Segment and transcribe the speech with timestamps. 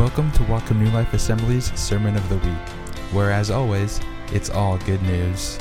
[0.00, 2.68] Welcome to Welcome New Life Assembly's Sermon of the Week,
[3.12, 4.00] where, as always,
[4.32, 5.58] it's all good news.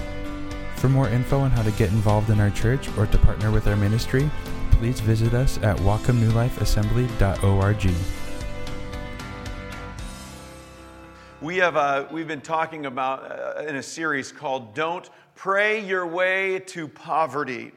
[0.77, 3.67] For more info on how to get involved in our church or to partner with
[3.67, 4.31] our ministry,
[4.71, 7.91] please visit us at welcomenewlifeassembly.org.
[11.41, 16.07] We have uh, we've been talking about uh, in a series called "Don't Pray Your
[16.07, 17.73] Way to Poverty,"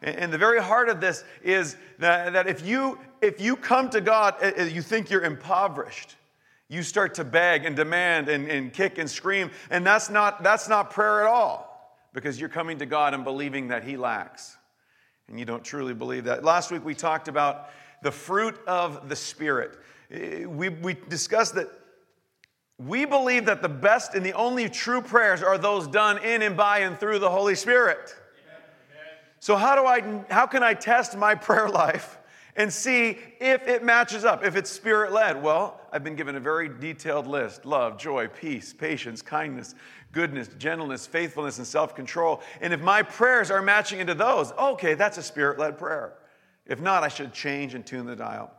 [0.00, 4.34] and, the very heart of this is that if you if you come to God,
[4.42, 6.16] uh, uh, you think you're impoverished.
[6.68, 10.68] You start to beg and demand and, and kick and scream, and that's not that's
[10.68, 14.56] not prayer at all because you're coming to God and believing that He lacks,
[15.28, 16.44] and you don't truly believe that.
[16.44, 17.70] Last week we talked about
[18.02, 19.78] the fruit of the Spirit.
[20.12, 21.68] Uh, We, we discussed that
[22.78, 26.56] we believe that the best and the only true prayers are those done in and
[26.56, 28.14] by and through the Holy Spirit.
[29.40, 32.17] So how do I how can I test my prayer life
[32.58, 35.40] and see if it matches up, if it's spirit led?
[35.40, 37.64] Well, I've been given a very detailed list.
[37.64, 39.76] Love, joy, peace, patience, kindness,
[40.10, 42.42] goodness, gentleness, faithfulness and self-control.
[42.60, 46.14] And if my prayers are matching into those, okay, that's a spirit-led prayer.
[46.66, 48.50] If not, I should change and tune the dial.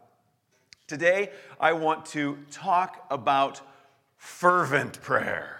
[0.87, 3.61] Today, I want to talk about
[4.15, 5.59] fervent prayer.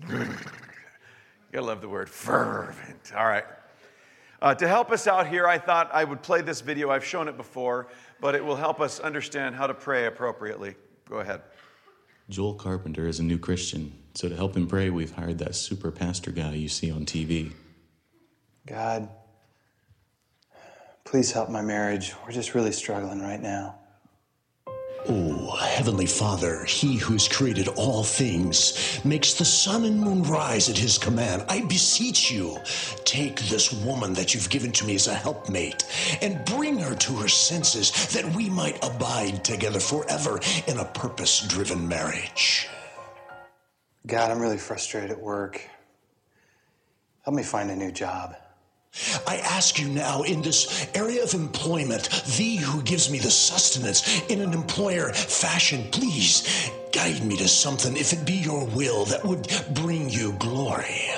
[0.10, 0.26] you
[1.52, 3.12] gotta love the word fervent.
[3.16, 3.44] All right.
[4.44, 6.90] Uh, to help us out here, I thought I would play this video.
[6.90, 7.88] I've shown it before,
[8.20, 10.74] but it will help us understand how to pray appropriately.
[11.08, 11.40] Go ahead.
[12.28, 15.90] Joel Carpenter is a new Christian, so to help him pray, we've hired that super
[15.90, 17.54] pastor guy you see on TV.
[18.66, 19.08] God,
[21.04, 22.12] please help my marriage.
[22.22, 23.76] We're just really struggling right now.
[25.06, 30.70] Oh, Heavenly Father, He who has created all things, makes the sun and moon rise
[30.70, 31.44] at His command.
[31.48, 32.58] I beseech you,
[33.04, 35.84] take this woman that you've given to me as a helpmate
[36.22, 41.46] and bring her to her senses that we might abide together forever in a purpose
[41.48, 42.66] driven marriage.
[44.06, 45.68] God, I'm really frustrated at work.
[47.24, 48.36] Help me find a new job.
[49.26, 54.22] I ask you now, in this area of employment, thee who gives me the sustenance
[54.28, 59.24] in an employer fashion, please guide me to something, if it be your will, that
[59.24, 61.10] would bring you glory.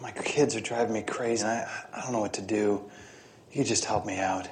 [0.00, 1.44] My kids are driving me crazy.
[1.44, 1.62] I,
[1.94, 2.90] I don't know what to do.
[3.52, 4.48] You just help me out.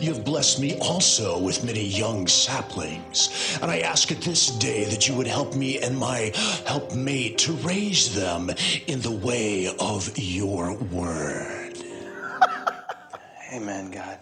[0.00, 4.84] You have blessed me also with many young saplings, and I ask at this day
[4.84, 6.32] that you would help me and my
[6.66, 8.50] helpmate to raise them
[8.88, 11.78] in the way of your word.
[13.52, 14.18] Amen, God.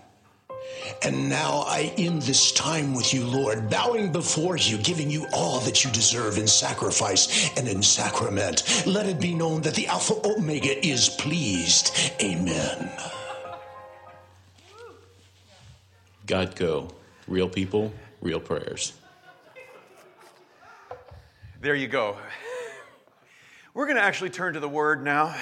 [1.03, 5.60] And now I end this time with you, Lord, bowing before you, giving you all
[5.60, 8.84] that you deserve in sacrifice and in sacrament.
[8.87, 12.12] Let it be known that the Alpha Omega is pleased.
[12.20, 12.91] Amen.
[16.28, 16.88] God go.
[17.26, 17.90] Real people,
[18.20, 18.92] real prayers.
[21.62, 22.18] There you go.
[23.72, 25.34] We're going to actually turn to the word now.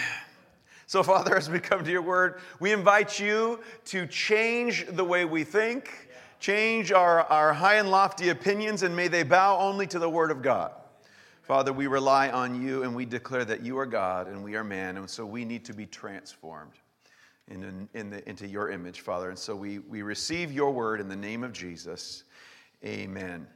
[0.86, 5.24] So, Father, as we come to your word, we invite you to change the way
[5.24, 6.08] we think,
[6.38, 10.30] change our, our high and lofty opinions, and may they bow only to the word
[10.30, 10.70] of God.
[11.42, 14.62] Father, we rely on you and we declare that you are God and we are
[14.62, 16.74] man, and so we need to be transformed
[17.49, 19.29] in, in the, into your image, Father.
[19.29, 22.25] And so we, we receive your word in the name of Jesus.
[22.84, 23.47] Amen.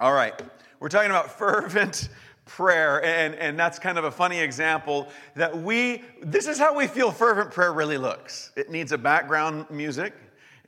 [0.00, 0.34] All right,
[0.80, 2.08] we're talking about fervent
[2.44, 6.86] prayer, and, and that's kind of a funny example that we, this is how we
[6.86, 8.52] feel fervent prayer really looks.
[8.56, 10.14] It needs a background music,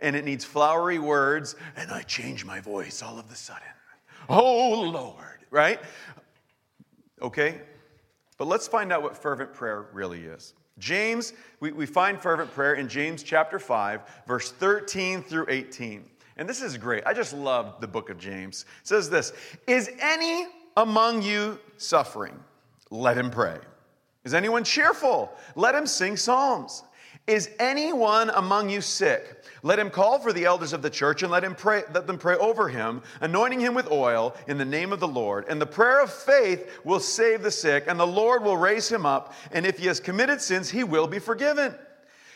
[0.01, 3.63] and it needs flowery words, and I change my voice all of a sudden.
[4.29, 5.81] Oh, Lord, right?
[7.21, 7.61] Okay,
[8.39, 10.55] but let's find out what fervent prayer really is.
[10.79, 16.05] James, we, we find fervent prayer in James chapter 5, verse 13 through 18.
[16.37, 17.05] And this is great.
[17.07, 18.65] I just love the book of James.
[18.81, 19.33] It says this
[19.67, 20.47] Is any
[20.77, 22.39] among you suffering?
[22.91, 23.59] Let him pray.
[24.25, 25.33] Is anyone cheerful?
[25.55, 26.83] Let him sing psalms.
[27.27, 29.43] Is anyone among you sick?
[29.63, 32.19] Let him call for the elders of the church and let him pray, let them
[32.19, 35.47] pray over him, anointing him with oil in the name of the Lord.
[35.49, 39.07] And the prayer of faith will save the sick, and the Lord will raise him
[39.07, 39.33] up.
[39.53, 41.75] And if he has committed sins, he will be forgiven.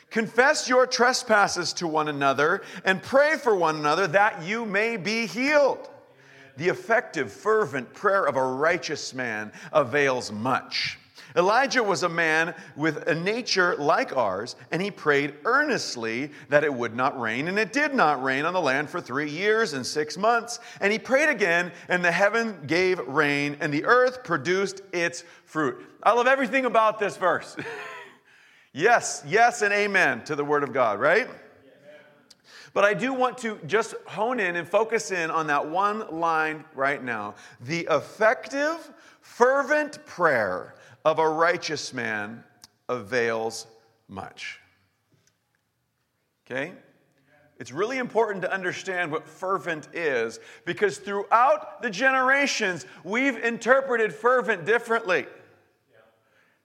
[0.08, 5.26] Confess your trespasses to one another and pray for one another that you may be
[5.26, 5.86] healed.
[6.56, 10.98] The effective, fervent prayer of a righteous man avails much.
[11.36, 16.72] Elijah was a man with a nature like ours, and he prayed earnestly that it
[16.72, 17.48] would not rain.
[17.48, 20.58] And it did not rain on the land for three years and six months.
[20.80, 25.84] And he prayed again, and the heaven gave rain, and the earth produced its fruit.
[26.02, 27.56] I love everything about this verse.
[28.72, 31.28] yes, yes, and amen to the word of God, right?
[32.74, 36.64] But I do want to just hone in and focus in on that one line
[36.74, 37.34] right now.
[37.60, 40.74] The effective, fervent prayer
[41.04, 42.44] of a righteous man
[42.88, 43.66] avails
[44.08, 44.60] much.
[46.46, 46.72] Okay?
[47.58, 54.64] It's really important to understand what fervent is because throughout the generations, we've interpreted fervent
[54.64, 55.26] differently.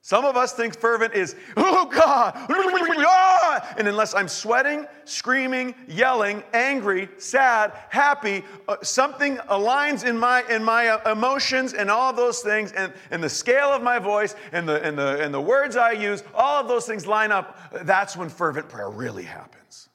[0.06, 2.36] Some of us think fervent is, oh God,
[3.78, 10.62] and unless I'm sweating, screaming, yelling, angry, sad, happy, uh, something aligns in my, in
[10.62, 14.68] my uh, emotions and all those things, and, and the scale of my voice and
[14.68, 18.18] the, and, the, and the words I use, all of those things line up, that's
[18.18, 19.88] when fervent prayer really happens.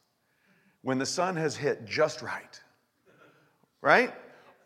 [0.80, 2.58] When the sun has hit just right,
[3.82, 4.14] right?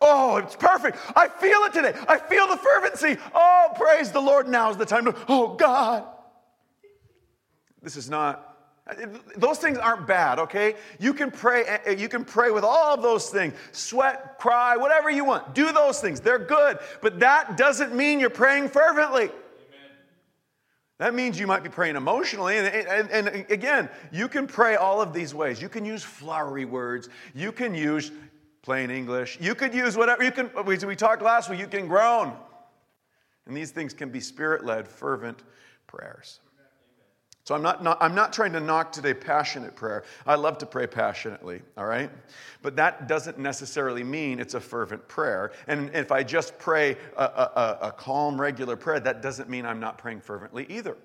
[0.05, 0.97] Oh, it's perfect.
[1.15, 1.97] I feel it today.
[2.07, 3.17] I feel the fervency.
[3.33, 4.49] Oh, praise the Lord.
[4.49, 6.03] Now's the time to, oh, God.
[7.81, 8.53] This is not
[9.37, 10.75] those things aren't bad, okay?
[10.99, 13.53] You can pray eh, you can pray with all of those things.
[13.71, 15.55] Sweat, cry, whatever you want.
[15.55, 16.19] Do those things.
[16.19, 19.29] They're good, but that doesn't mean you're praying fervently.
[20.99, 22.57] That means you might be praying emotionally.
[22.57, 25.61] And, and, and, again, you can pray all of these ways.
[25.61, 27.09] You can use flowery words.
[27.33, 28.11] You can use
[28.63, 29.37] plain English.
[29.39, 30.49] You could use whatever you can.
[30.65, 32.33] We, we talked last week, you can groan.
[33.45, 35.43] And these things can be spirit led, fervent
[35.85, 36.39] prayers.
[37.43, 40.05] So I'm not, not, I'm not trying to knock today passionate prayer.
[40.25, 42.09] I love to pray passionately, all right?
[42.61, 45.51] But that doesn't necessarily mean it's a fervent prayer.
[45.67, 49.81] And if I just pray a, a, a calm, regular prayer, that doesn't mean I'm
[49.81, 50.95] not praying fervently either.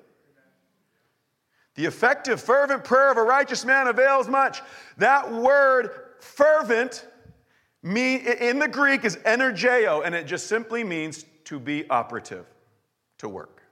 [1.75, 4.63] The effective, fervent prayer of a righteous man avails much.
[4.97, 5.91] That word,
[6.21, 7.08] fervent,
[7.89, 12.45] me, in the Greek is energeo, and it just simply means to be operative,
[13.19, 13.63] to work.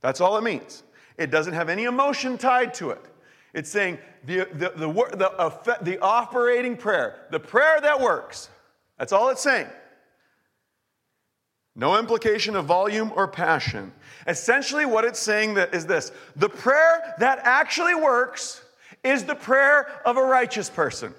[0.00, 0.82] That's all it means.
[1.16, 3.00] It doesn't have any emotion tied to it.
[3.54, 8.48] It's saying the, the, the, the, the operating prayer, the prayer that works.
[8.98, 9.68] That's all it's saying.
[11.76, 13.92] No implication of volume or passion.
[14.26, 18.62] Essentially, what it's saying that is this the prayer that actually works
[19.04, 21.14] is the prayer of a righteous person.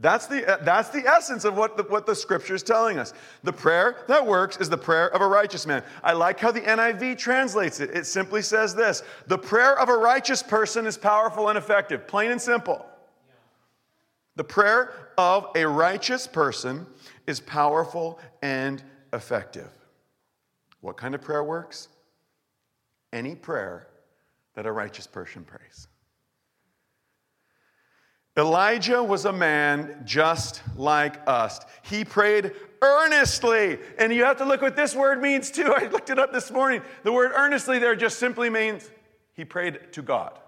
[0.00, 3.12] That's the, uh, that's the essence of what the, what the scripture is telling us.
[3.42, 5.82] The prayer that works is the prayer of a righteous man.
[6.04, 7.90] I like how the NIV translates it.
[7.90, 12.30] It simply says this The prayer of a righteous person is powerful and effective, plain
[12.30, 12.86] and simple.
[14.36, 16.86] The prayer of a righteous person
[17.26, 18.80] is powerful and
[19.12, 19.68] effective.
[20.80, 21.88] What kind of prayer works?
[23.12, 23.88] Any prayer
[24.54, 25.87] that a righteous person prays.
[28.38, 31.60] Elijah was a man just like us.
[31.82, 32.52] He prayed
[32.82, 33.78] earnestly.
[33.98, 35.72] And you have to look what this word means too.
[35.76, 36.82] I looked it up this morning.
[37.02, 38.88] The word earnestly there just simply means
[39.34, 40.38] he prayed to God.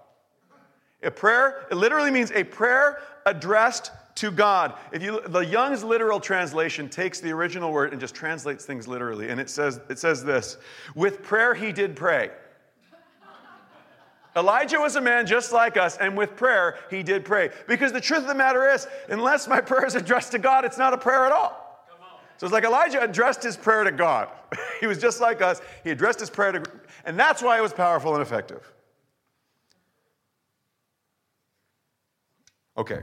[1.03, 4.77] A prayer, it literally means a prayer addressed to God.
[4.91, 9.29] If you the Young's literal translation takes the original word and just translates things literally
[9.29, 10.57] and it says it says this,
[10.95, 12.29] with prayer he did pray.
[14.35, 17.49] Elijah was a man just like us, and with prayer, he did pray.
[17.67, 20.77] Because the truth of the matter is, unless my prayer is addressed to God, it's
[20.77, 21.57] not a prayer at all.
[22.37, 24.27] So it's like Elijah addressed his prayer to God.
[24.79, 25.61] he was just like us.
[25.83, 26.63] He addressed his prayer to,
[27.05, 28.71] and that's why it was powerful and effective.
[32.77, 33.01] Okay.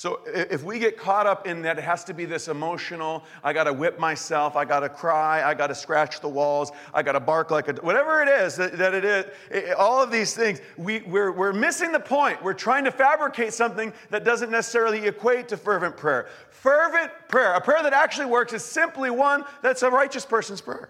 [0.00, 3.52] So if we get caught up in that, it has to be this emotional, I
[3.52, 7.02] got to whip myself, I got to cry, I got to scratch the walls, I
[7.02, 10.10] got to bark like a, whatever it is that, that it is, it, all of
[10.10, 12.42] these things, we, we're, we're missing the point.
[12.42, 16.28] We're trying to fabricate something that doesn't necessarily equate to fervent prayer.
[16.48, 20.88] Fervent prayer, a prayer that actually works, is simply one that's a righteous person's prayer.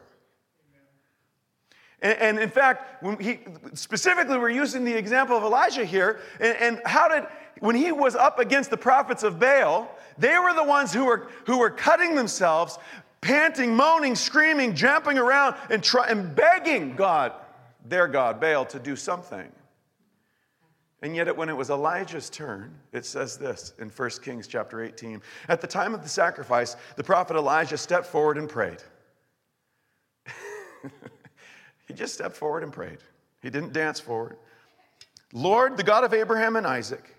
[2.02, 3.40] And, and, in fact, when he,
[3.74, 6.20] specifically, we're using the example of Elijah here.
[6.40, 7.26] And, and, how did,
[7.58, 11.28] when he was up against the prophets of Baal, they were the ones who were,
[11.46, 12.78] who were cutting themselves,
[13.20, 17.32] panting, moaning, screaming, jumping around, and, try, and begging God,
[17.86, 19.50] their God, Baal, to do something.
[21.02, 25.22] And yet, when it was Elijah's turn, it says this in 1 Kings chapter 18.
[25.48, 28.82] At the time of the sacrifice, the prophet Elijah stepped forward and prayed.
[31.90, 32.98] he just stepped forward and prayed.
[33.42, 34.36] He didn't dance forward.
[35.32, 37.16] Lord, the God of Abraham and Isaac,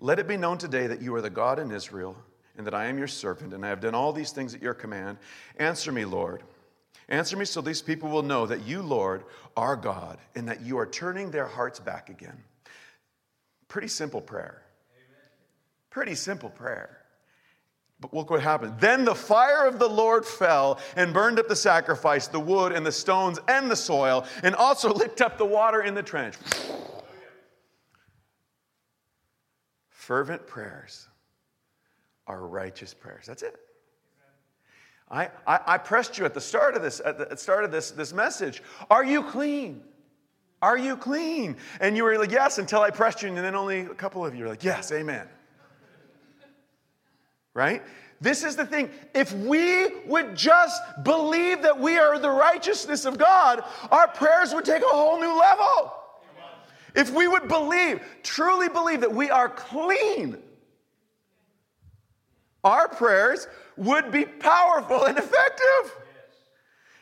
[0.00, 2.16] let it be known today that you are the God in Israel,
[2.56, 4.74] and that I am your servant, and I have done all these things at your
[4.74, 5.18] command.
[5.58, 6.42] Answer me, Lord.
[7.08, 9.22] Answer me so these people will know that you, Lord,
[9.56, 12.42] are God, and that you are turning their hearts back again.
[13.68, 14.62] Pretty simple prayer.
[15.90, 16.99] Pretty simple prayer.
[18.00, 18.80] But look what happened.
[18.80, 22.84] Then the fire of the Lord fell and burned up the sacrifice, the wood and
[22.84, 26.36] the stones and the soil, and also licked up the water in the trench.
[30.10, 31.06] fervent prayers
[32.26, 33.26] are righteous prayers.
[33.26, 33.54] That's it.
[35.08, 37.92] I, I, I, pressed you at the start of this, at the start of this,
[37.92, 38.60] this message.
[38.90, 39.82] Are you clean?
[40.62, 41.56] Are you clean?
[41.80, 44.34] And you were like, yes, until I pressed you, and then only a couple of
[44.34, 45.28] you were like, yes, amen.
[47.54, 47.82] Right?
[48.20, 48.90] This is the thing.
[49.14, 54.64] If we would just believe that we are the righteousness of God, our prayers would
[54.64, 55.94] take a whole new level.
[56.94, 60.36] If we would believe, truly believe that we are clean,
[62.62, 65.96] our prayers would be powerful and effective.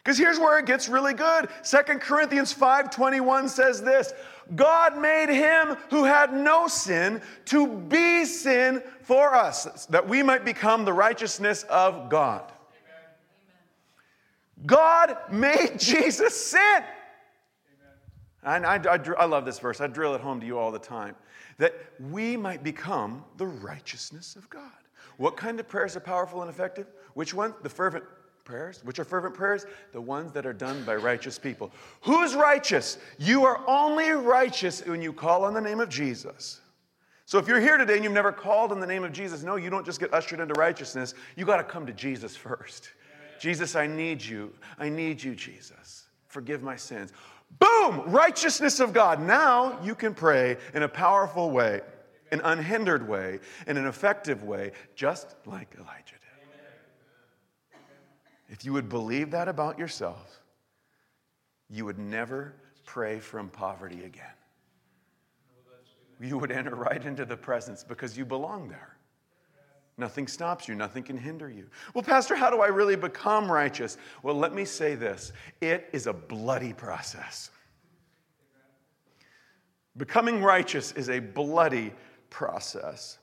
[0.05, 1.49] Because here's where it gets really good.
[1.63, 4.13] Second Corinthians 5:21 says this,
[4.55, 10.45] God made him who had no sin to be sin for us, that we might
[10.45, 12.51] become the righteousness of God.
[14.67, 16.83] God made Jesus sin.
[18.43, 19.81] And I, I, I, love this verse.
[19.81, 21.17] I drill it home to you all the time.
[21.59, 21.75] That
[22.11, 24.71] we might become the righteousness of God.
[25.17, 26.87] What kind of prayers are powerful and effective?
[27.15, 27.53] Which one?
[27.63, 28.05] The fervent
[28.49, 28.81] prayers.
[28.83, 29.67] Which are fervent prayers?
[29.93, 31.71] The ones that are done by righteous people.
[32.01, 32.97] Who's righteous?
[33.19, 36.63] You are only righteous when you call on the name of Jesus.
[37.27, 39.57] So if you're here today and you've never called on the name of Jesus, no,
[39.57, 41.13] you don't just get ushered into righteousness.
[41.37, 42.89] You got to come to Jesus first.
[43.39, 44.55] Jesus, I need you.
[44.79, 46.07] I need you, Jesus.
[46.27, 47.13] Forgive my sins.
[47.59, 48.03] Boom!
[48.07, 49.21] Righteousness of God.
[49.21, 51.83] Now you can pray in a powerful way,
[52.33, 56.18] an unhindered way, in an effective way, just like Elijah.
[58.49, 60.41] If you would believe that about yourself,
[61.69, 64.25] you would never pray from poverty again.
[66.21, 68.97] You would enter right into the presence because you belong there.
[69.99, 71.67] Nothing stops you, nothing can hinder you.
[71.93, 73.99] Well, Pastor, how do I really become righteous?
[74.23, 77.51] Well, let me say this it is a bloody process.
[79.97, 81.93] Becoming righteous is a bloody
[82.31, 83.18] process.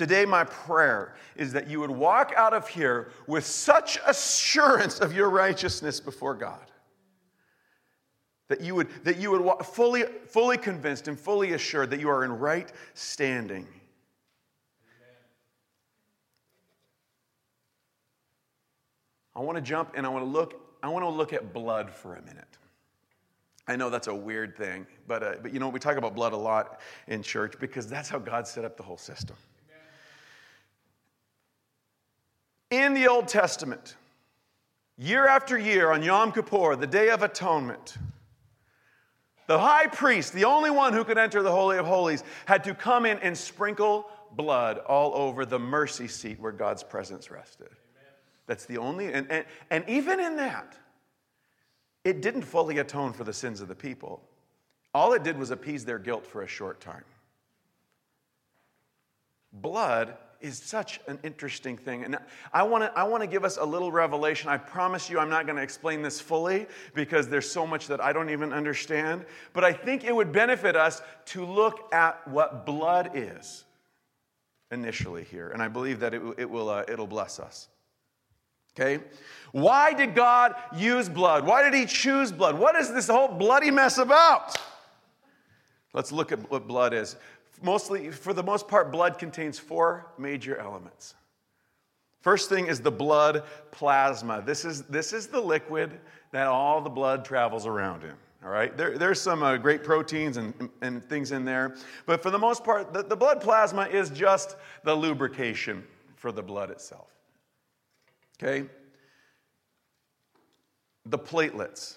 [0.00, 5.12] Today, my prayer is that you would walk out of here with such assurance of
[5.12, 6.64] your righteousness before God.
[8.48, 12.08] That you would, that you would walk fully, fully convinced and fully assured that you
[12.08, 13.66] are in right standing
[19.36, 21.90] I want to jump and I want to look, I want to look at blood
[21.90, 22.56] for a minute.
[23.68, 26.32] I know that's a weird thing, but, uh, but you know, we talk about blood
[26.32, 29.36] a lot in church because that's how God set up the whole system.
[32.70, 33.96] In the Old Testament,
[34.96, 37.96] year after year on Yom Kippur, the Day of Atonement,
[39.48, 42.74] the high priest, the only one who could enter the Holy of Holies, had to
[42.74, 47.70] come in and sprinkle blood all over the mercy seat where God's presence rested.
[48.46, 50.76] That's the only, and, and, and even in that,
[52.04, 54.22] it didn't fully atone for the sins of the people.
[54.94, 57.04] All it did was appease their guilt for a short time.
[59.52, 62.04] Blood is such an interesting thing.
[62.04, 62.18] And
[62.52, 64.48] I want to I want to give us a little revelation.
[64.48, 68.00] I promise you I'm not going to explain this fully because there's so much that
[68.00, 72.64] I don't even understand, but I think it would benefit us to look at what
[72.64, 73.64] blood is
[74.70, 75.50] initially here.
[75.50, 77.68] And I believe that it, it will uh, it'll bless us.
[78.74, 79.02] Okay?
[79.52, 81.44] Why did God use blood?
[81.44, 82.58] Why did He choose blood?
[82.58, 84.56] What is this whole bloody mess about?
[85.92, 87.16] Let's look at what blood is.
[87.62, 91.14] Mostly, for the most part, blood contains four major elements.
[92.20, 94.42] First thing is the blood plasma.
[94.44, 95.98] This is, this is the liquid
[96.32, 98.12] that all the blood travels around in.
[98.42, 101.76] All right, there, there's some uh, great proteins and, and things in there,
[102.06, 105.84] but for the most part, the, the blood plasma is just the lubrication
[106.16, 107.08] for the blood itself.
[108.42, 108.66] Okay?
[111.04, 111.96] The platelets.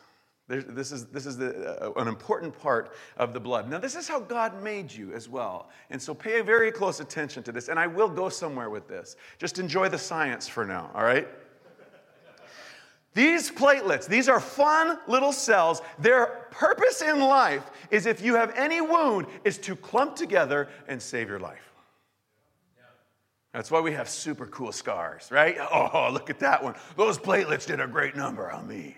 [0.50, 3.70] This is, this is the, uh, an important part of the blood.
[3.70, 5.70] Now, this is how God made you as well.
[5.90, 7.70] And so pay very close attention to this.
[7.70, 9.16] And I will go somewhere with this.
[9.38, 11.28] Just enjoy the science for now, all right?
[13.14, 15.82] These platelets, these are fun little cells.
[16.00, 21.02] Their purpose in life is if you have any wound, is to clump together and
[21.02, 21.72] save your life.
[23.54, 25.58] That's why we have super cool scars, right?
[25.60, 26.74] Oh, look at that one.
[26.98, 28.98] Those platelets did a great number on me.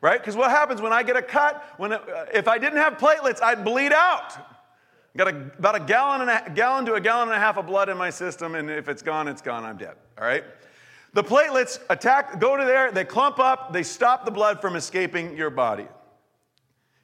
[0.00, 0.20] Right?
[0.20, 2.94] Because what happens when I get a cut, when it, uh, if I didn't have
[2.98, 4.34] platelets, I'd bleed out.
[5.16, 7.66] Got a, about a gallon and a gallon to a gallon and a half of
[7.66, 9.64] blood in my system, and if it's gone, it's gone.
[9.64, 9.96] I'm dead.
[10.16, 10.44] All right.
[11.14, 15.36] The platelets attack, go to there, they clump up, they stop the blood from escaping
[15.36, 15.86] your body.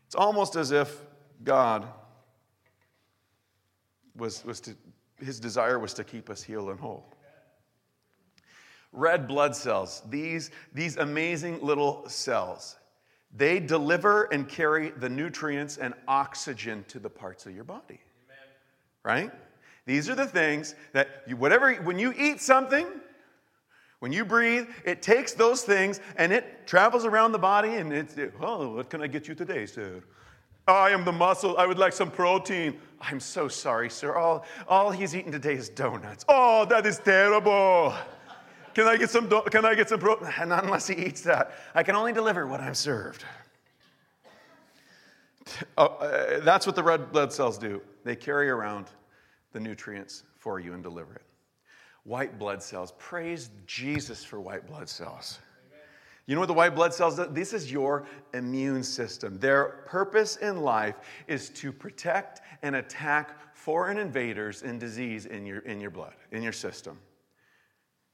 [0.07, 1.01] It's almost as if
[1.43, 1.89] God
[4.15, 4.77] was, was to
[5.25, 7.13] his desire was to keep us healed and whole.
[8.93, 12.77] Red blood cells, these, these amazing little cells,
[13.37, 18.01] they deliver and carry the nutrients and oxygen to the parts of your body.
[19.03, 19.33] Right?
[19.87, 22.87] These are the things that you, whatever, when you eat something,
[23.99, 28.17] when you breathe, it takes those things and it travels around the body and it's,
[28.41, 30.03] oh, what can I get you today, sir?
[30.67, 31.59] I am the muscle.
[31.59, 32.79] I would like some protein.
[33.01, 34.15] I'm so sorry, sir.
[34.17, 36.25] All, all he's eaten today is donuts.
[36.29, 37.93] Oh, that is terrible.
[38.75, 40.29] Can I get some, do- can I get some protein?
[40.49, 41.53] Not unless he eats that.
[41.75, 43.25] I can only deliver what I'm served.
[45.77, 47.81] Oh, uh, that's what the red blood cells do.
[48.03, 48.87] They carry around
[49.53, 51.23] the nutrients for you and deliver it.
[52.05, 52.93] White blood cells.
[52.99, 55.39] Praise Jesus for white blood cells.
[56.27, 57.27] You know what the white blood cells do?
[57.31, 59.39] This is your immune system.
[59.39, 60.97] Their purpose in life
[61.29, 66.43] is to protect and attack foreign invaders and disease in your, in your blood, in
[66.43, 66.99] your system.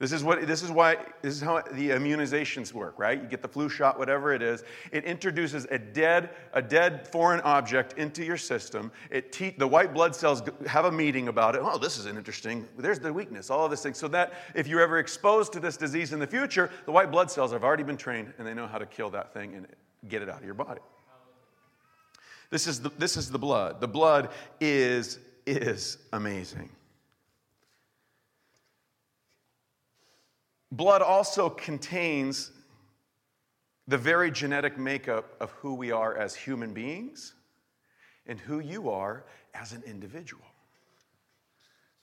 [0.01, 3.21] This is, what, this is why this is how the immunizations work, right?
[3.21, 4.65] You get the flu shot, whatever it is.
[4.93, 8.91] It introduces a dead, a dead foreign object into your system.
[9.11, 11.61] It te- the white blood cells have a meeting about it.
[11.63, 12.67] Oh, this is an interesting.
[12.79, 13.93] There's the weakness, all of this thing.
[13.93, 17.31] So that if you're ever exposed to this disease in the future, the white blood
[17.31, 19.67] cells have already been trained and they know how to kill that thing and
[20.09, 20.81] get it out of your body.
[22.49, 23.83] This is the, this is the blood.
[23.83, 24.31] The blood
[24.63, 26.71] is is amazing.
[30.73, 32.53] Blood also contains
[33.89, 37.35] the very genetic makeup of who we are as human beings
[38.27, 39.25] and who you are
[39.55, 40.45] as an individual.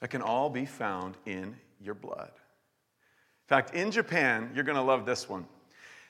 [0.00, 2.30] That can all be found in your blood.
[2.30, 5.46] In fact, in Japan, you're going to love this one.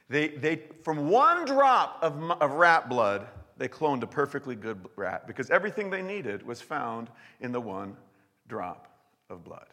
[0.09, 5.27] They, they, from one drop of, of rat blood, they cloned a perfectly good rat
[5.27, 7.09] because everything they needed was found
[7.41, 7.97] in the one
[8.49, 8.89] drop
[9.31, 9.67] of blood.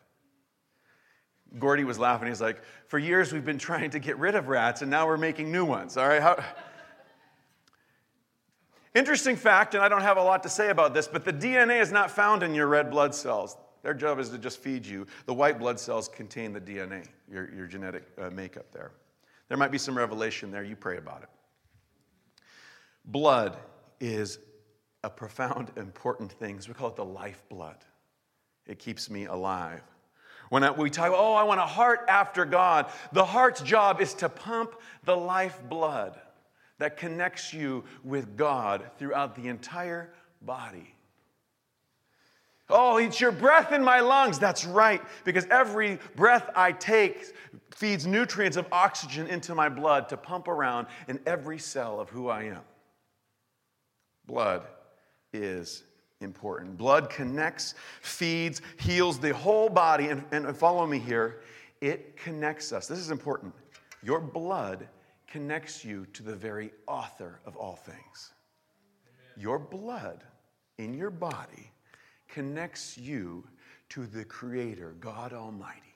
[1.58, 2.28] Gordy was laughing.
[2.28, 5.18] He's like, For years we've been trying to get rid of rats, and now we're
[5.18, 5.98] making new ones.
[5.98, 6.22] All right?
[6.22, 6.44] How...
[8.94, 11.82] Interesting fact, and I don't have a lot to say about this, but the DNA
[11.82, 13.58] is not found in your red blood cells.
[13.84, 15.06] Their job is to just feed you.
[15.26, 18.92] The white blood cells contain the DNA, your, your genetic uh, makeup there.
[19.50, 20.64] There might be some revelation there.
[20.64, 21.30] You pray about it.
[23.06, 23.58] Blood
[24.00, 24.40] is
[25.04, 26.60] a profound, important thing.
[26.68, 27.78] We call it the lifeblood.
[28.66, 29.84] It keeps me alive.
[30.50, 34.30] When we talk, oh, I want a heart after God, the heart's job is to
[34.30, 36.16] pump the lifeblood
[36.78, 40.94] that connects you with God throughout the entire body.
[42.70, 44.40] Oh, it's your breath in my lungs.
[44.40, 47.24] That's right, because every breath I take
[47.72, 52.28] feeds nutrients of oxygen into my blood to pump around in every cell of who
[52.28, 52.62] I am.
[54.26, 54.64] Blood
[55.32, 55.84] is
[56.26, 56.78] important.
[56.78, 60.10] Blood connects, feeds, heals the whole body.
[60.10, 61.42] And, and follow me here
[61.82, 62.88] it connects us.
[62.88, 63.54] This is important.
[64.04, 64.88] Your blood
[65.28, 68.34] connects you to the very author of all things.
[69.38, 70.24] Your blood
[70.78, 71.72] in your body
[72.28, 73.46] connects you
[73.90, 75.95] to the Creator, God Almighty.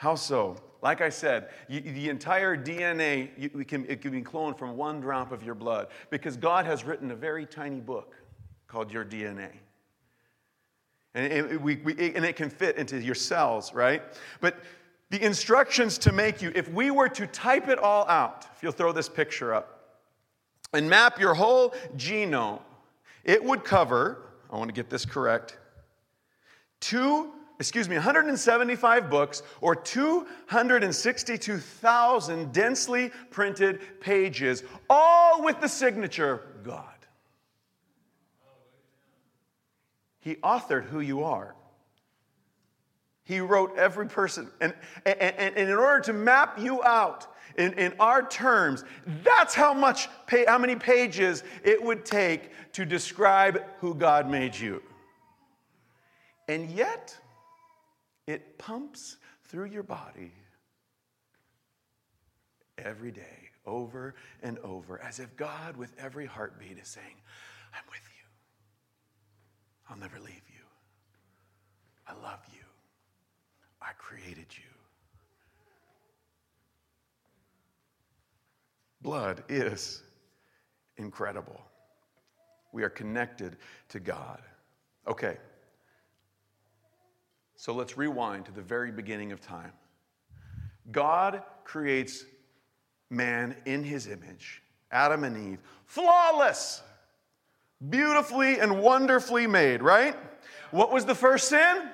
[0.00, 0.56] How so?
[0.80, 4.98] Like I said, you, the entire DNA you, can, it can be cloned from one
[4.98, 8.14] drop of your blood because God has written a very tiny book
[8.66, 9.50] called your DNA.
[11.14, 14.02] And it, we, we, and it can fit into your cells, right?
[14.40, 14.60] But
[15.10, 18.72] the instructions to make you, if we were to type it all out, if you'll
[18.72, 19.98] throw this picture up,
[20.72, 22.62] and map your whole genome,
[23.24, 25.58] it would cover, I want to get this correct,
[26.80, 36.86] two excuse me, 175 books or 262,000 densely printed pages, all with the signature God.
[40.20, 41.54] He authored who you are.
[43.24, 44.48] He wrote every person.
[44.60, 44.72] And,
[45.04, 47.26] and, and in order to map you out
[47.58, 48.84] in, in our terms,
[49.22, 50.08] that's how much,
[50.48, 54.82] how many pages it would take to describe who God made you.
[56.48, 57.19] And yet,
[58.30, 60.32] it pumps through your body
[62.78, 67.16] every day, over and over, as if God, with every heartbeat, is saying,
[67.74, 68.28] I'm with you.
[69.88, 70.64] I'll never leave you.
[72.06, 72.62] I love you.
[73.82, 74.70] I created you.
[79.02, 80.02] Blood is
[80.98, 81.60] incredible.
[82.72, 83.56] We are connected
[83.88, 84.40] to God.
[85.08, 85.36] Okay.
[87.60, 89.72] So let's rewind to the very beginning of time.
[90.90, 92.24] God creates
[93.10, 96.80] man in his image, Adam and Eve, flawless,
[97.90, 100.16] beautifully and wonderfully made, right?
[100.70, 101.90] What was the first sin?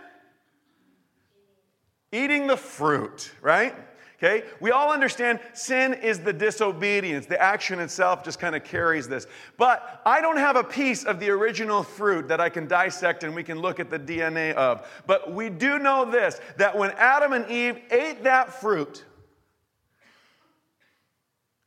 [2.13, 3.75] Eating the fruit, right?
[4.19, 4.45] Okay?
[4.61, 7.27] We all understand sin is the disobedience.
[7.27, 9.27] The action itself just kind of carries this.
[9.59, 13.35] But I don't have a piece of the original fruit that I can dissect and
[13.35, 14.89] we can look at the DNA of.
[15.07, 19.05] But we do know this that when Adam and Eve ate that fruit,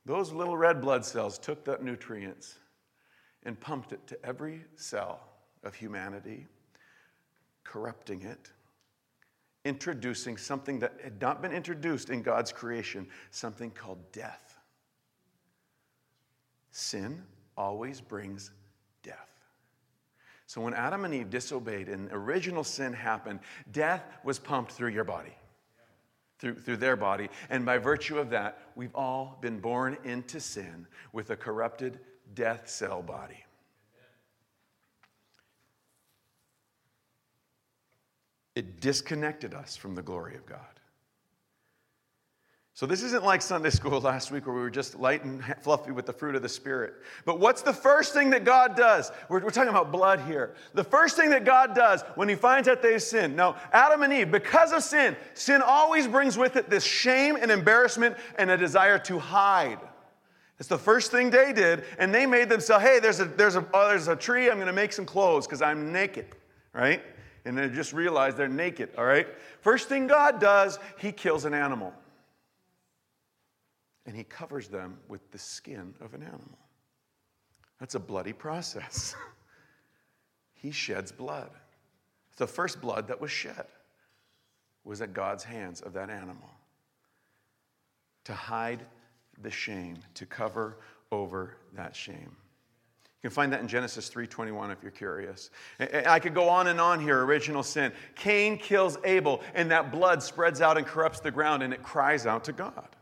[0.05, 2.55] those little red blood cells took that nutrients
[3.43, 5.21] and pumped it to every cell
[5.63, 6.47] of humanity,
[7.63, 8.49] corrupting it
[9.65, 14.57] introducing something that had not been introduced in God's creation, something called death.
[16.71, 17.23] Sin
[17.57, 18.51] always brings
[19.03, 19.29] death.
[20.45, 23.39] So when Adam and Eve disobeyed and original sin happened,
[23.71, 25.35] death was pumped through your body,
[26.39, 27.29] through, through their body.
[27.49, 31.99] And by virtue of that, we've all been born into sin with a corrupted
[32.33, 33.43] death cell body.
[38.59, 40.59] It disconnected us from the glory of God.
[42.73, 45.91] So, this isn't like Sunday school last week where we were just light and fluffy
[45.91, 46.95] with the fruit of the Spirit.
[47.23, 49.13] But what's the first thing that God does?
[49.29, 50.55] We're, we're, talking about blood here.
[50.73, 53.33] The first thing that God does when He finds out they've sinned.
[53.33, 57.51] Now, Adam and Eve, because of sin, sin always brings with it this shame and
[57.51, 59.79] embarrassment and a desire to hide.
[60.59, 63.65] It's the first thing they did, and they made themselves, hey, there's a, there's a,
[63.73, 66.25] oh, there's a tree, I'm going to make some clothes because I'm naked,
[66.73, 67.01] right?
[67.45, 69.27] And they just realize they're naked, all right?
[69.61, 71.93] First thing God does, He kills an animal.
[74.05, 76.57] And He covers them with the skin of an animal.
[77.79, 79.15] That's a bloody process.
[80.53, 81.49] he sheds blood.
[82.37, 83.65] The first blood that was shed
[84.83, 86.49] was at God's hands of that animal
[88.25, 88.85] to hide
[89.41, 90.77] the shame, to cover
[91.11, 92.35] over that shame.
[93.21, 95.49] You can find that in Genesis 3:21 if you're curious.
[95.79, 97.91] I could go on and on here, original sin.
[98.15, 102.25] Cain kills Abel and that blood spreads out and corrupts the ground and it cries
[102.25, 102.95] out to God.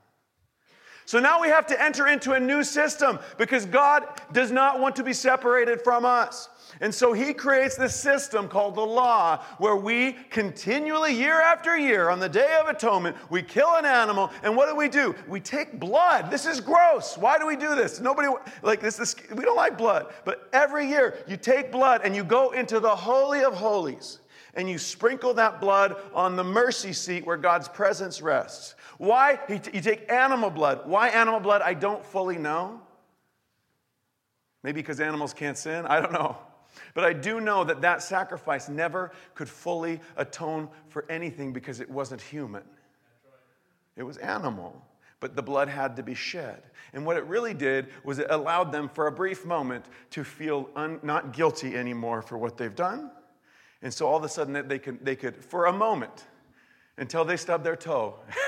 [1.08, 4.93] So now we have to enter into a new system because God does not want
[4.98, 6.50] to be separated from us.
[6.82, 12.10] And so he creates this system called the law where we continually, year after year,
[12.10, 14.30] on the Day of Atonement, we kill an animal.
[14.43, 15.15] And what do we do?
[15.30, 16.30] We take blood.
[16.30, 17.17] This is gross.
[17.17, 18.02] Why do we do this?
[18.02, 18.28] Nobody,
[18.62, 20.13] like this, this we don't like blood.
[20.26, 24.20] But every year, you take blood and you go into the Holy of Holies
[24.58, 28.76] and you sprinkle that blood on the mercy seat where God's presence rests.
[28.97, 29.39] Why?
[29.49, 30.81] You take animal blood.
[30.86, 31.62] Why animal blood?
[31.62, 32.81] I don't fully know.
[34.63, 35.86] Maybe because animals can't sin?
[35.86, 36.38] I don't know.
[36.93, 41.89] But I do know that that sacrifice never could fully atone for anything because it
[41.89, 42.63] wasn't human.
[43.95, 44.79] It was animal,
[45.19, 46.62] but the blood had to be shed.
[46.93, 50.69] And what it really did was it allowed them for a brief moment to feel
[50.75, 53.12] un- not guilty anymore for what they've done.
[53.81, 56.25] And so all of a sudden they could, they could for a moment,
[56.97, 58.15] until they stubbed their toe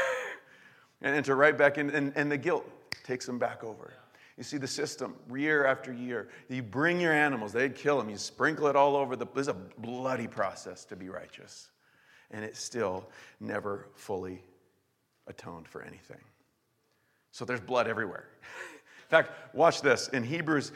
[1.02, 2.68] and enter right back in, and, and the guilt
[3.04, 3.94] takes them back over.
[4.38, 6.30] You see the system year after year.
[6.48, 8.10] You bring your animals, they'd kill them.
[8.10, 9.28] You sprinkle it all over the.
[9.36, 11.72] It's a bloody process to be righteous.
[12.32, 13.10] And it still
[13.42, 14.42] never fully
[15.28, 16.22] atoned for anything.
[17.32, 18.30] So there's blood everywhere.
[18.74, 20.08] In fact, watch this.
[20.10, 20.72] In Hebrews,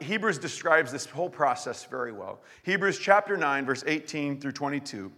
[0.00, 2.40] Hebrews describes this whole process very well.
[2.64, 5.12] Hebrews chapter 9, verse 18 through 22.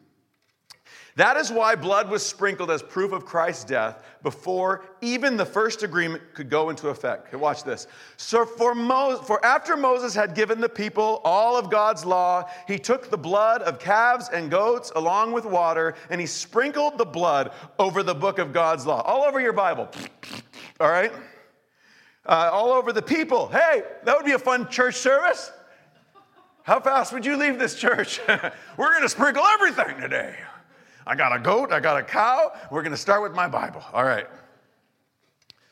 [1.16, 5.83] That is why blood was sprinkled as proof of Christ's death before even the first
[5.83, 7.29] agreement could go into effect.
[7.29, 7.87] Okay, watch this.
[8.16, 12.79] So for, Mo- for after Moses had given the people all of God's law, he
[12.79, 17.53] took the blood of calves and goats along with water, and he sprinkled the blood
[17.79, 19.88] over the book of God's law, all over your Bible.
[20.81, 21.12] All right?
[22.25, 23.49] Uh, all over the people.
[23.49, 25.53] Hey, that would be a fun church service.
[26.62, 28.20] How fast would you leave this church?
[28.77, 30.37] We're going to sprinkle everything today.
[31.11, 32.53] I got a goat, I got a cow.
[32.70, 33.83] We're going to start with my Bible.
[33.92, 34.29] All right.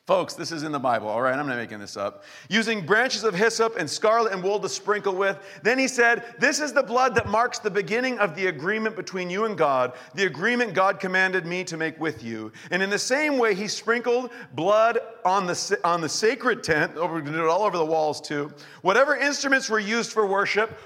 [0.05, 1.39] Folks, this is in the Bible, all right?
[1.39, 2.25] I'm not making this up.
[2.49, 5.39] Using branches of hyssop and scarlet and wool to sprinkle with.
[5.63, 9.31] Then he said, This is the blood that marks the beginning of the agreement between
[9.31, 12.51] you and God, the agreement God commanded me to make with you.
[12.73, 17.21] And in the same way, he sprinkled blood on the, on the sacred tent, over,
[17.21, 18.53] going to do it all over the walls too.
[18.83, 20.77] Whatever instruments were used for worship,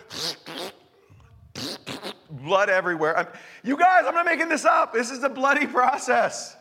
[2.32, 3.16] blood everywhere.
[3.16, 3.28] I'm,
[3.62, 4.92] you guys, I'm not making this up.
[4.92, 6.56] This is a bloody process.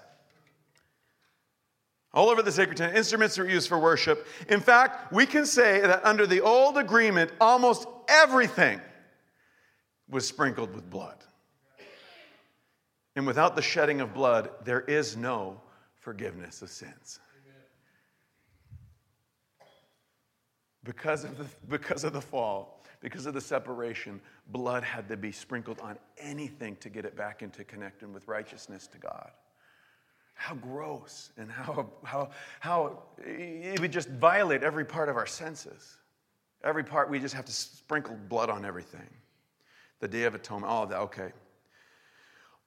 [2.13, 4.27] All over the sacred tent, instruments are used for worship.
[4.49, 8.81] In fact, we can say that under the old agreement, almost everything
[10.09, 11.17] was sprinkled with blood.
[13.15, 15.61] And without the shedding of blood, there is no
[15.99, 17.19] forgiveness of sins.
[20.83, 25.31] Because of the, because of the fall, because of the separation, blood had to be
[25.31, 29.31] sprinkled on anything to get it back into connecting with righteousness to God.
[30.33, 35.97] How gross and how, how, how it would just violate every part of our senses.
[36.63, 39.09] Every part, we just have to sprinkle blood on everything.
[39.99, 41.31] The Day of Atonement, all of that, okay.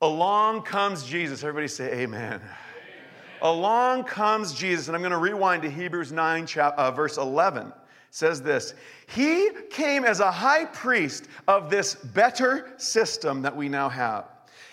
[0.00, 1.42] Along comes Jesus.
[1.42, 2.34] Everybody say amen.
[2.34, 2.42] amen.
[3.40, 7.72] Along comes Jesus, and I'm going to rewind to Hebrews 9, uh, verse 11.
[8.14, 8.74] Says this
[9.08, 14.26] He came as a high priest of this better system that we now have.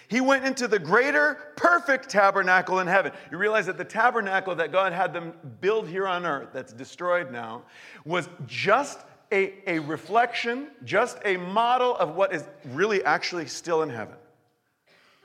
[0.09, 3.11] He went into the greater, perfect tabernacle in heaven.
[3.31, 7.31] You realize that the tabernacle that God had them build here on earth, that's destroyed
[7.31, 7.63] now,
[8.05, 8.99] was just
[9.31, 14.17] a, a reflection, just a model of what is really actually still in heaven.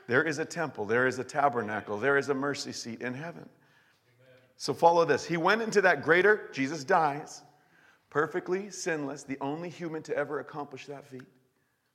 [0.07, 3.46] There is a temple, there is a tabernacle, there is a mercy seat in heaven.
[4.57, 5.26] So follow this.
[5.26, 7.42] He went into that greater, Jesus dies,
[8.11, 11.23] perfectly sinless, the only human to ever accomplish that feat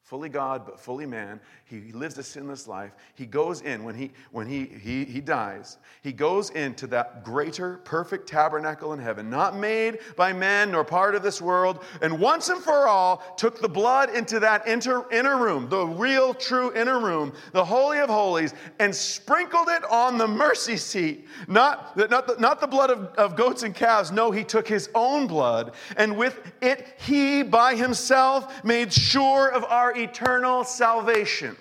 [0.04, 1.40] fully God, but fully man.
[1.64, 2.92] He lives a sinless life.
[3.16, 7.78] He goes in, when he, when he, he, he dies, he goes into that greater,
[7.86, 12.50] perfect tabernacle in heaven, not made by men nor part of this world, and once
[12.50, 17.00] and for all took the blood into that inter, inner room, the real, true inner
[17.00, 21.26] room, the Holy of Holies, and sprinkled it on the mercy seat.
[21.48, 24.12] Not, not, the, not the blood of, of goats and calves.
[24.12, 29.64] No, he took his own blood, and with it, he by himself made sure of
[29.64, 31.56] our eternal salvation.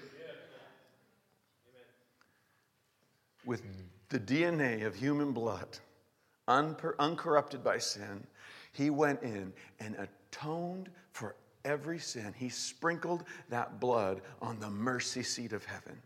[3.45, 3.63] With
[4.11, 5.79] the DNA of human blood,
[6.49, 8.27] unper- uncorrupted by sin,
[8.73, 12.35] he went in and atoned for every sin.
[12.37, 16.01] He sprinkled that blood on the mercy seat of heaven.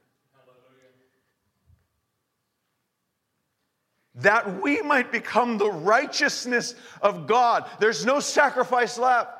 [4.16, 7.68] That we might become the righteousness of God.
[7.80, 9.30] There's no sacrifice left.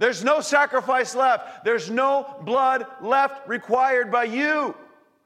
[0.00, 1.62] There's no sacrifice left.
[1.62, 4.74] There's no blood left required by you.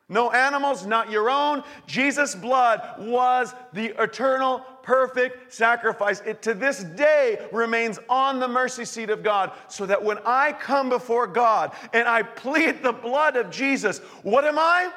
[0.09, 1.63] No animals, not your own.
[1.87, 6.23] Jesus' blood was the eternal, perfect sacrifice.
[6.23, 10.53] It to this day remains on the mercy seat of God, so that when I
[10.53, 14.91] come before God and I plead the blood of Jesus, what am I?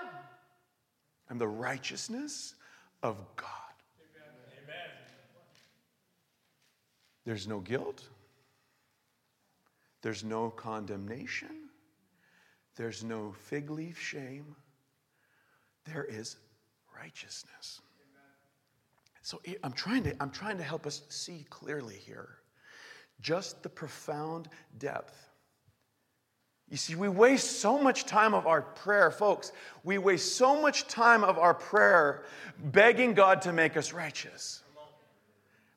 [1.29, 2.55] I'm the righteousness
[3.03, 3.47] of God.
[4.63, 4.89] Amen.
[7.25, 8.03] There's no guilt.
[10.07, 11.67] There's no condemnation.
[12.77, 14.55] There's no fig leaf shame.
[15.83, 16.37] There is
[16.97, 17.81] righteousness.
[19.21, 22.37] So I'm trying to, I'm trying to help us see clearly here
[23.19, 25.27] just the profound depth.
[26.69, 29.51] You see, we waste so much time of our prayer, folks.
[29.83, 32.23] We waste so much time of our prayer
[32.57, 34.63] begging God to make us righteous.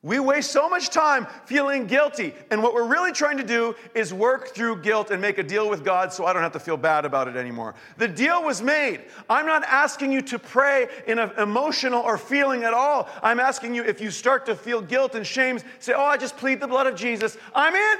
[0.02, 2.32] We waste so much time feeling guilty.
[2.50, 5.68] And what we're really trying to do is work through guilt and make a deal
[5.68, 7.74] with God so I don't have to feel bad about it anymore.
[7.98, 9.02] The deal was made.
[9.28, 13.10] I'm not asking you to pray in an emotional or feeling at all.
[13.22, 16.38] I'm asking you if you start to feel guilt and shame, say, Oh, I just
[16.38, 17.36] plead the blood of Jesus.
[17.54, 17.98] I'm in.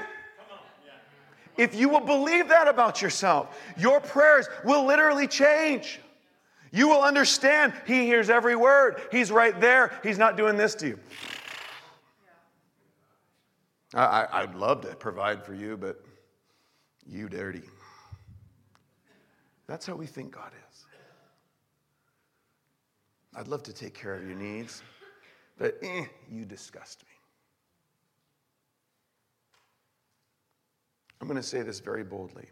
[1.57, 5.99] If you will believe that about yourself, your prayers will literally change.
[6.71, 9.01] You will understand He hears every word.
[9.11, 9.91] He's right there.
[10.01, 10.99] He's not doing this to you.
[13.93, 16.03] I, would love to provide for you, but
[17.05, 17.63] you dirty.
[19.67, 20.85] That's how we think God is.
[23.35, 24.83] I'd love to take care of your needs,
[25.57, 27.11] but eh, you disgust me.
[31.19, 32.49] I'm going to say this very boldly.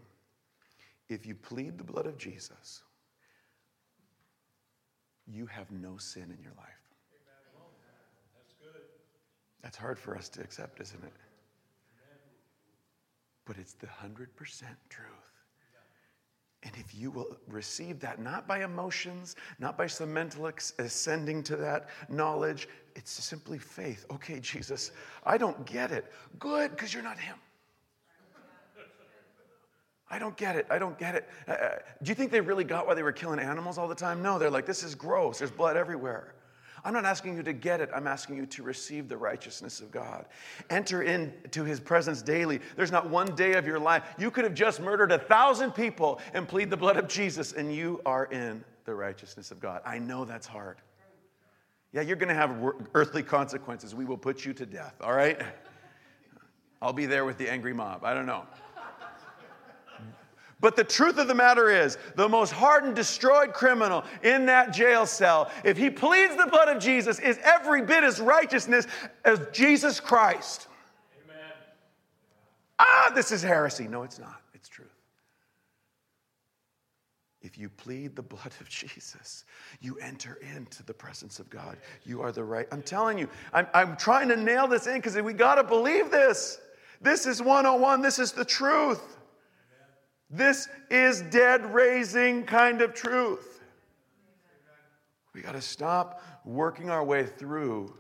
[1.10, 2.84] If you plead the blood of Jesus,
[5.28, 6.67] you have no sin in your life.
[8.38, 8.82] That's good.
[9.63, 11.13] That's hard for us to accept, isn't it?
[13.49, 14.27] But it's the 100%
[14.89, 15.07] truth.
[16.62, 21.55] And if you will receive that, not by emotions, not by some mental ascending to
[21.55, 24.05] that knowledge, it's simply faith.
[24.12, 24.91] Okay, Jesus,
[25.25, 26.13] I don't get it.
[26.38, 27.38] Good, because you're not Him.
[30.12, 30.67] I don't get it.
[30.69, 31.27] I don't get it.
[31.47, 31.69] Uh, uh,
[32.03, 34.21] do you think they really got why they were killing animals all the time?
[34.21, 35.39] No, they're like, this is gross.
[35.39, 36.35] There's blood everywhere.
[36.83, 39.91] I'm not asking you to get it, I'm asking you to receive the righteousness of
[39.91, 40.25] God.
[40.69, 42.59] Enter into his presence daily.
[42.75, 44.03] There's not one day of your life.
[44.17, 47.73] You could have just murdered a thousand people and plead the blood of Jesus, and
[47.73, 49.81] you are in the righteousness of God.
[49.85, 50.77] I know that's hard.
[51.91, 52.55] Yeah, you're going to have
[52.93, 53.95] earthly consequences.
[53.95, 55.41] We will put you to death, all right?
[56.81, 58.05] I'll be there with the angry mob.
[58.05, 58.45] I don't know.
[60.61, 65.05] But the truth of the matter is, the most hardened, destroyed criminal in that jail
[65.05, 68.85] cell, if he pleads the blood of Jesus, is every bit as righteousness
[69.23, 70.67] as Jesus Christ.
[71.23, 71.51] Amen.
[72.77, 73.87] Ah, this is heresy.
[73.87, 74.41] No, it's not.
[74.53, 74.89] It's truth.
[77.41, 79.45] If you plead the blood of Jesus,
[79.79, 81.77] you enter into the presence of God.
[82.05, 82.67] You are the right.
[82.69, 86.11] I'm telling you, I'm, I'm trying to nail this in because we got to believe
[86.11, 86.59] this.
[86.99, 88.01] This is 101.
[88.01, 89.18] This is the truth.
[90.29, 93.61] This is dead raising kind of truth.
[95.33, 97.95] We got to stop working our way through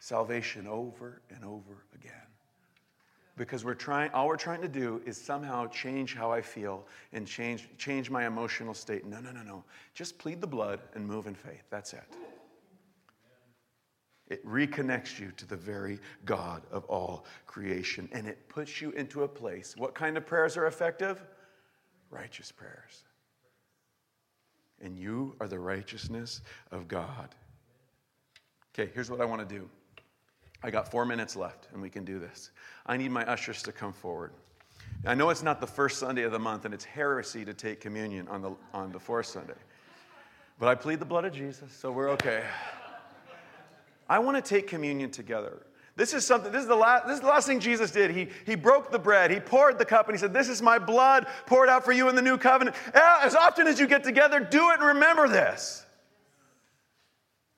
[0.00, 2.12] salvation over and over again.
[3.36, 7.26] Because we're trying, all we're trying to do is somehow change how I feel and
[7.26, 9.04] change, change my emotional state.
[9.04, 9.64] No, no, no, no.
[9.94, 11.64] Just plead the blood and move in faith.
[11.68, 12.04] That's it.
[14.28, 19.22] It reconnects you to the very God of all creation and it puts you into
[19.22, 19.74] a place.
[19.76, 21.22] What kind of prayers are effective?
[22.10, 23.04] Righteous prayers.
[24.80, 27.34] And you are the righteousness of God.
[28.74, 29.68] Okay, here's what I want to do.
[30.62, 32.50] I got four minutes left, and we can do this.
[32.86, 34.32] I need my ushers to come forward.
[35.06, 37.80] I know it's not the first Sunday of the month, and it's heresy to take
[37.80, 39.54] communion on the, on the fourth Sunday.
[40.58, 42.42] But I plead the blood of Jesus, so we're okay.
[44.08, 45.66] I want to take communion together.
[45.96, 48.10] This is something, this is, the last, this is the last thing Jesus did.
[48.10, 50.78] He, he broke the bread, he poured the cup, and he said, This is my
[50.78, 52.76] blood poured out for you in the new covenant.
[52.94, 55.86] As often as you get together, do it and remember this.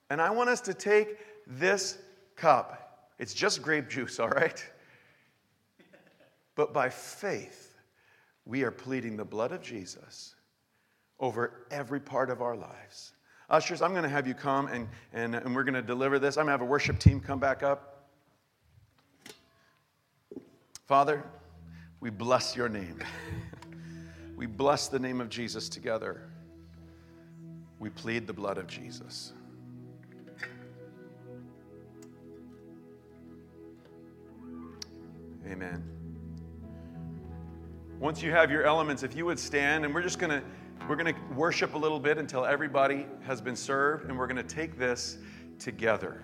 [0.09, 1.99] And I want us to take this
[2.37, 3.11] cup.
[3.19, 4.65] It's just grape juice, all right?
[6.55, 7.77] But by faith,
[8.45, 10.35] we are pleading the blood of Jesus
[11.21, 13.13] over every part of our lives.
[13.51, 16.37] Ushers, I'm going to have you come and, and, and we're going to deliver this.
[16.37, 18.05] I'm going to have a worship team come back up.
[20.87, 21.25] Father,
[22.01, 23.03] we bless your name.
[24.37, 26.29] we bless the name of Jesus together.
[27.79, 29.33] We plead the blood of Jesus.
[35.47, 35.83] Amen.
[37.99, 40.43] Once you have your elements, if you would stand, and we're just going to
[40.87, 44.37] we're going to worship a little bit until everybody has been served, and we're going
[44.37, 45.19] to take this
[45.59, 46.23] together.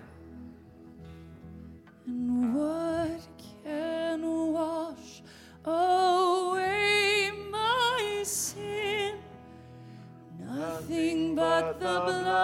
[2.07, 3.21] And what
[3.63, 5.23] can wash
[5.65, 9.17] away my sin?
[10.39, 12.34] Nothing but the blood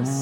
[0.00, 0.21] Jesus.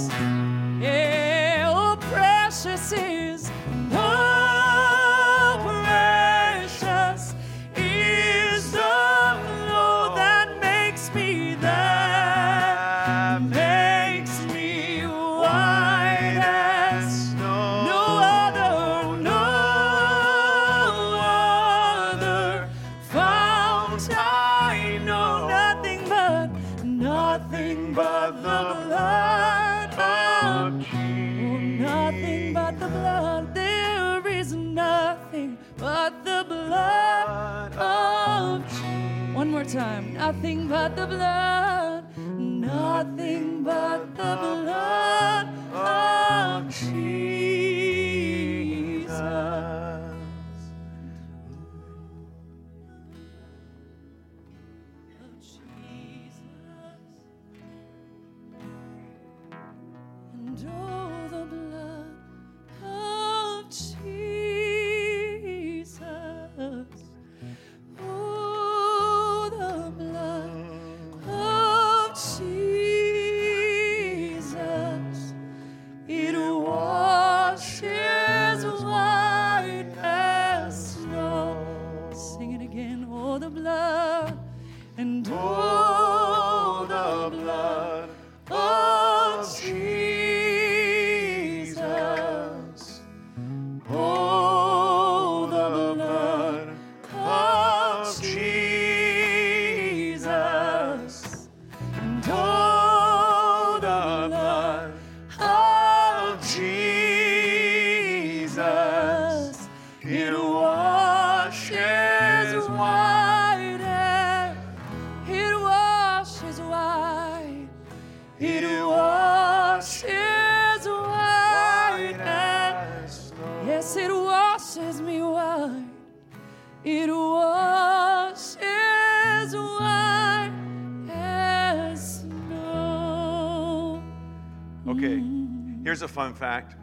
[136.01, 136.77] Here's a fun fact.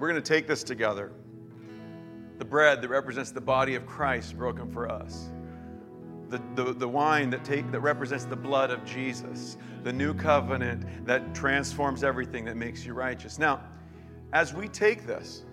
[0.00, 1.12] We're going to take this together.
[2.38, 5.30] The bread that represents the body of Christ broken for us.
[6.28, 9.58] The, the, the wine that, take, that represents the blood of Jesus.
[9.84, 13.38] The new covenant that transforms everything that makes you righteous.
[13.38, 13.62] Now,
[14.32, 15.44] as we take this,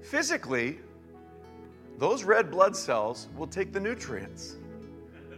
[0.00, 0.78] physically,
[1.98, 4.56] those red blood cells will take the nutrients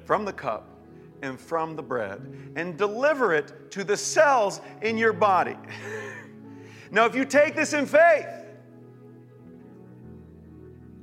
[0.05, 0.78] from the cup
[1.23, 5.57] and from the bread and deliver it to the cells in your body.
[6.91, 8.27] now, if you take this in faith,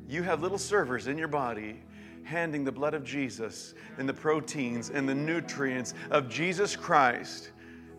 [0.08, 1.82] you have little servers in your body
[2.24, 7.52] handing the blood of Jesus and the proteins and the nutrients of Jesus Christ.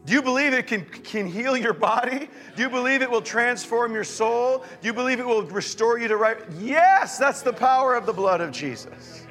[0.04, 2.28] Do you believe it can, can heal your body?
[2.54, 4.64] Do you believe it will transform your soul?
[4.80, 6.38] Do you believe it will restore you to right?
[6.60, 9.26] Yes, that's the power of the blood of Jesus.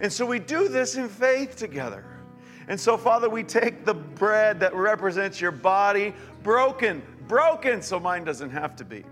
[0.00, 2.04] And so we do this in faith together.
[2.70, 6.14] And so, Father, we take the bread that represents your body,
[6.44, 9.02] broken, broken, so mine doesn't have to be.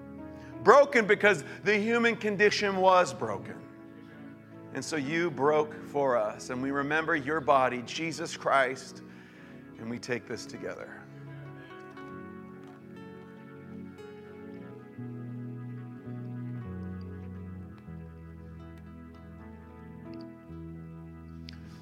[0.62, 3.56] Broken because the human condition was broken.
[4.74, 6.50] And so you broke for us.
[6.50, 9.02] And we remember your body, Jesus Christ,
[9.80, 10.94] and we take this together.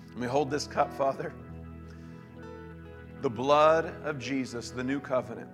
[0.08, 1.34] Let me hold this cup, Father.
[3.26, 5.50] The blood of Jesus, the new covenant.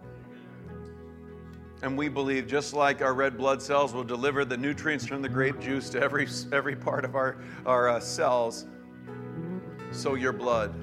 [1.80, 5.28] And we believe, just like our red blood cells will deliver the nutrients from the
[5.30, 8.66] grape juice to every, every part of our, our uh, cells,
[9.90, 10.74] so your blood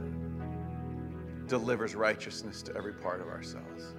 [1.47, 3.93] delivers righteousness to every part of our cells.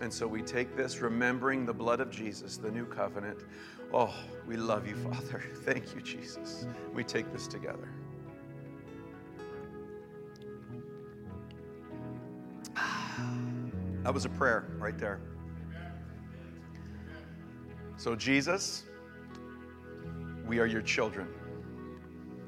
[0.00, 3.40] And so we take this, remembering the blood of Jesus, the new covenant.
[3.92, 4.14] Oh,
[4.46, 5.42] we love you, Father.
[5.56, 6.66] Thank you, Jesus.
[6.94, 7.90] We take this together.
[14.04, 15.18] That was a prayer right there.
[17.96, 18.84] So, Jesus,
[20.46, 21.26] we are your children.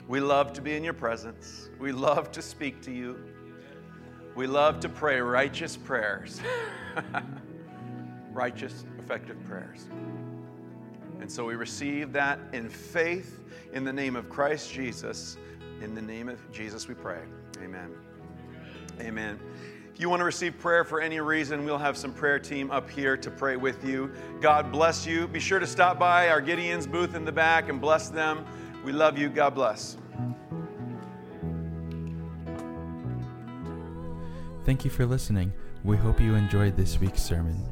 [0.07, 1.71] We love to be in your presence.
[1.79, 3.19] We love to speak to you.
[4.35, 6.43] We love to pray righteous prayers,
[8.33, 9.89] righteous, effective prayers.
[11.21, 13.41] And so we receive that in faith
[13.73, 15.39] in the name of Christ Jesus.
[15.81, 17.21] In the name of Jesus, we pray.
[17.63, 17.95] Amen.
[19.01, 19.41] Amen.
[19.97, 22.90] If you want to receive prayer for any reason, we'll have some prayer team up
[22.90, 24.12] here to pray with you.
[24.42, 25.26] God bless you.
[25.26, 28.44] Be sure to stop by our Gideon's booth in the back and bless them.
[28.84, 29.30] We love you.
[29.30, 29.97] God bless.
[34.66, 35.51] Thank you for listening.
[35.82, 37.66] We hope you enjoyed this week's sermon.